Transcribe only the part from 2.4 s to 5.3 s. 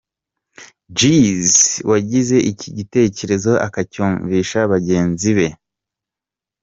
iki gitekerezo, akacyumvisha bagenzi